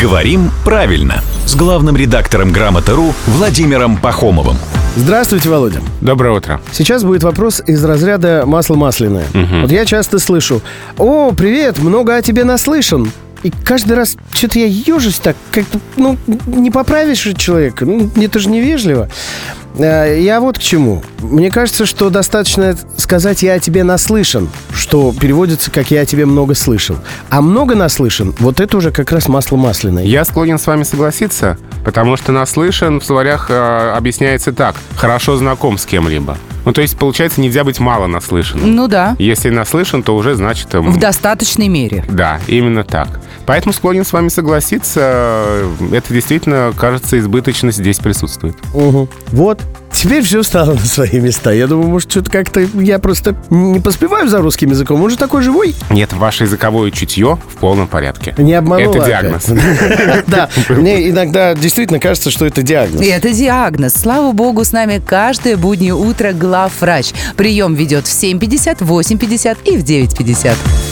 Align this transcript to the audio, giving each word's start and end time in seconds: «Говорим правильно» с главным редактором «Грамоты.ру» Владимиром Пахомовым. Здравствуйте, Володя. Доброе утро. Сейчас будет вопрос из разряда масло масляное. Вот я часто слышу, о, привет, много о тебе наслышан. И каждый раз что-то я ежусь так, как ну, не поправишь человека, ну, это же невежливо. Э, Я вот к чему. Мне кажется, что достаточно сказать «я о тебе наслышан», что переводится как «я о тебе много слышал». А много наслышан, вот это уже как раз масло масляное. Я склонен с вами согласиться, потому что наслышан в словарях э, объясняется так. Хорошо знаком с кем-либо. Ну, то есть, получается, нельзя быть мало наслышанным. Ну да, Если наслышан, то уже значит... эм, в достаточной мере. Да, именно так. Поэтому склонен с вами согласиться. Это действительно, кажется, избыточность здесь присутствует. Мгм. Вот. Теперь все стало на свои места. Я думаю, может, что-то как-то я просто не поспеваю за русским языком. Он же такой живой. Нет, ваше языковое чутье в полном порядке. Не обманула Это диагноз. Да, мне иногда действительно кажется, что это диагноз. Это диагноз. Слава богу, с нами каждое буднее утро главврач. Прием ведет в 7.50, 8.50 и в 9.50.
«Говорим 0.00 0.52
правильно» 0.64 1.22
с 1.44 1.56
главным 1.56 1.96
редактором 1.96 2.52
«Грамоты.ру» 2.52 3.12
Владимиром 3.26 3.96
Пахомовым. 3.96 4.56
Здравствуйте, 4.94 5.48
Володя. 5.48 5.80
Доброе 6.00 6.36
утро. 6.36 6.60
Сейчас 6.70 7.02
будет 7.02 7.24
вопрос 7.24 7.60
из 7.66 7.84
разряда 7.84 8.44
масло 8.46 8.76
масляное. 8.76 9.24
Вот 9.32 9.72
я 9.72 9.84
часто 9.84 10.20
слышу, 10.20 10.62
о, 10.98 11.32
привет, 11.32 11.80
много 11.80 12.14
о 12.14 12.22
тебе 12.22 12.44
наслышан. 12.44 13.10
И 13.42 13.50
каждый 13.50 13.94
раз 13.94 14.16
что-то 14.32 14.60
я 14.60 14.66
ежусь 14.66 15.18
так, 15.18 15.34
как 15.50 15.64
ну, 15.96 16.16
не 16.46 16.70
поправишь 16.70 17.26
человека, 17.36 17.84
ну, 17.84 18.08
это 18.14 18.38
же 18.38 18.50
невежливо. 18.50 19.08
Э, 19.76 20.18
Я 20.20 20.40
вот 20.40 20.58
к 20.58 20.60
чему. 20.62 21.02
Мне 21.20 21.50
кажется, 21.50 21.86
что 21.86 22.10
достаточно 22.10 22.76
сказать 22.96 23.42
«я 23.42 23.54
о 23.54 23.58
тебе 23.58 23.84
наслышан», 23.84 24.48
что 24.74 25.12
переводится 25.12 25.70
как 25.70 25.90
«я 25.90 26.02
о 26.02 26.06
тебе 26.06 26.26
много 26.26 26.54
слышал». 26.54 26.96
А 27.30 27.40
много 27.40 27.74
наслышан, 27.74 28.34
вот 28.38 28.60
это 28.60 28.76
уже 28.76 28.90
как 28.90 29.12
раз 29.12 29.28
масло 29.28 29.56
масляное. 29.56 30.04
Я 30.04 30.24
склонен 30.24 30.58
с 30.58 30.66
вами 30.66 30.82
согласиться, 30.82 31.58
потому 31.84 32.16
что 32.16 32.32
наслышан 32.32 33.00
в 33.00 33.04
словарях 33.04 33.46
э, 33.50 33.92
объясняется 33.96 34.52
так. 34.52 34.76
Хорошо 34.96 35.36
знаком 35.36 35.78
с 35.78 35.86
кем-либо. 35.86 36.36
Ну, 36.64 36.72
то 36.72 36.80
есть, 36.80 36.96
получается, 36.96 37.40
нельзя 37.40 37.64
быть 37.64 37.80
мало 37.80 38.06
наслышанным. 38.06 38.76
Ну 38.76 38.86
да, 38.86 39.16
Если 39.18 39.50
наслышан, 39.50 40.04
то 40.04 40.14
уже 40.14 40.36
значит... 40.36 40.72
эм, 40.74 40.92
в 40.92 40.98
достаточной 40.98 41.66
мере. 41.66 42.04
Да, 42.08 42.38
именно 42.46 42.84
так. 42.84 43.08
Поэтому 43.46 43.72
склонен 43.72 44.04
с 44.04 44.12
вами 44.12 44.28
согласиться. 44.28 45.64
Это 45.92 46.14
действительно, 46.14 46.72
кажется, 46.76 47.18
избыточность 47.18 47.78
здесь 47.78 47.98
присутствует. 47.98 48.54
Мгм. 48.74 49.08
Вот. 49.32 49.60
Теперь 50.02 50.24
все 50.24 50.42
стало 50.42 50.72
на 50.72 50.80
свои 50.80 51.20
места. 51.20 51.52
Я 51.52 51.68
думаю, 51.68 51.88
может, 51.88 52.10
что-то 52.10 52.28
как-то 52.28 52.60
я 52.60 52.98
просто 52.98 53.36
не 53.50 53.78
поспеваю 53.78 54.28
за 54.28 54.38
русским 54.38 54.70
языком. 54.70 55.00
Он 55.00 55.08
же 55.08 55.16
такой 55.16 55.42
живой. 55.42 55.76
Нет, 55.90 56.12
ваше 56.12 56.42
языковое 56.42 56.90
чутье 56.90 57.38
в 57.54 57.56
полном 57.58 57.86
порядке. 57.86 58.34
Не 58.36 58.54
обманула 58.54 58.96
Это 58.96 59.06
диагноз. 59.06 59.46
Да, 60.26 60.48
мне 60.70 61.08
иногда 61.08 61.54
действительно 61.54 62.00
кажется, 62.00 62.32
что 62.32 62.46
это 62.46 62.62
диагноз. 62.62 63.00
Это 63.00 63.32
диагноз. 63.32 63.94
Слава 63.94 64.32
богу, 64.32 64.64
с 64.64 64.72
нами 64.72 65.00
каждое 65.04 65.56
буднее 65.56 65.94
утро 65.94 66.32
главврач. 66.32 67.12
Прием 67.36 67.74
ведет 67.74 68.08
в 68.08 68.10
7.50, 68.10 68.78
8.50 68.80 69.58
и 69.64 69.76
в 69.76 69.84
9.50. 69.84 70.91